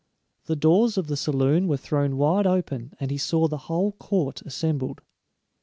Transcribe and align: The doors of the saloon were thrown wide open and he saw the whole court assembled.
The 0.45 0.55
doors 0.55 0.97
of 0.97 1.05
the 1.05 1.15
saloon 1.15 1.67
were 1.67 1.77
thrown 1.77 2.17
wide 2.17 2.47
open 2.47 2.93
and 2.99 3.11
he 3.11 3.19
saw 3.19 3.47
the 3.47 3.57
whole 3.69 3.91
court 3.91 4.41
assembled. 4.41 5.03